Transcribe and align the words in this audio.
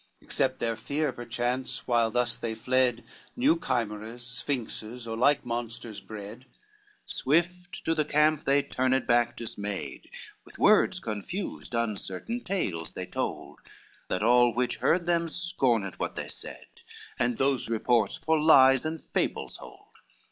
Except 0.19 0.57
their 0.57 0.75
fear 0.75 1.11
perchance 1.13 1.85
while 1.85 2.09
thus 2.09 2.35
they 2.35 2.55
fled, 2.55 3.03
New 3.35 3.55
chimeras, 3.59 4.25
sphinxes, 4.25 5.07
or 5.07 5.15
like 5.15 5.45
monsters 5.45 6.01
bred: 6.01 6.45
XIX 6.45 6.55
Swift 7.05 7.85
to 7.85 7.93
the 7.93 8.03
camp 8.03 8.43
they 8.43 8.63
turned 8.63 9.05
back 9.05 9.37
dismayed, 9.37 10.09
With 10.43 10.57
words 10.57 10.99
confused 10.99 11.75
uncertain 11.75 12.43
tales 12.43 12.93
they 12.93 13.05
told, 13.05 13.59
That 14.07 14.23
all 14.23 14.51
which 14.55 14.77
heard 14.77 15.05
them 15.05 15.29
scorned 15.29 15.93
what 15.99 16.15
they 16.15 16.29
said 16.29 16.65
And 17.19 17.37
those 17.37 17.69
reports 17.69 18.15
for 18.17 18.39
lies 18.39 18.85
and 18.85 19.03
fables 19.03 19.57
hold. 19.57 19.97